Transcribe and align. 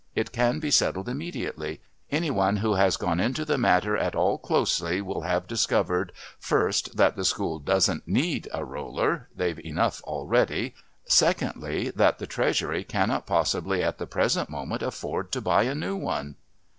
It 0.15 0.31
can 0.31 0.57
be 0.59 0.71
settled 0.71 1.07
immediately. 1.07 1.79
Any 2.09 2.31
one 2.31 2.57
who 2.57 2.73
has 2.73 2.97
gone 2.97 3.19
into 3.19 3.45
the 3.45 3.59
matter 3.59 3.95
at 3.95 4.15
all 4.15 4.39
closely 4.39 4.99
will 4.99 5.21
have 5.21 5.45
discovered 5.45 6.11
first 6.39 6.97
that 6.97 7.15
the 7.15 7.23
School 7.23 7.59
doesn't 7.59 8.07
need 8.07 8.49
a 8.51 8.65
roller 8.65 9.29
they've 9.35 9.59
enough 9.59 10.01
already 10.05 10.73
secondly, 11.05 11.91
that 11.91 12.17
the 12.17 12.25
Treasury 12.25 12.83
cannot 12.83 13.27
possibly 13.27 13.83
at 13.83 13.99
the 13.99 14.07
present 14.07 14.49
moment 14.49 14.81
afford 14.81 15.31
to 15.33 15.39
buy 15.39 15.65
a 15.65 15.75
new 15.75 15.95
one." 15.95 16.35